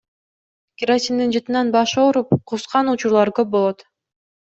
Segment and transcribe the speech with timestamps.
[0.83, 3.91] Керосиндин жытынан башы ооруп, кускан учурлары көп болот.